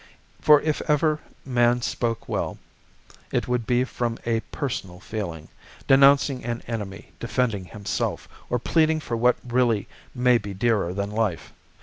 For 0.41 0.59
if 0.63 0.81
ever 0.89 1.19
man 1.45 1.83
spoke 1.83 2.27
well, 2.27 2.57
it 3.31 3.47
would 3.47 3.67
be 3.67 3.83
from 3.83 4.17
a 4.25 4.39
personal 4.51 4.99
feeling, 4.99 5.47
denouncing 5.87 6.43
an 6.43 6.63
enemy, 6.65 7.11
defending 7.19 7.65
himself, 7.65 8.27
or 8.49 8.57
pleading 8.57 8.99
for 8.99 9.15
what 9.15 9.35
really 9.47 9.87
may 10.15 10.39
be 10.39 10.55
dearer 10.55 10.91
than 10.91 11.11
life. 11.11 11.53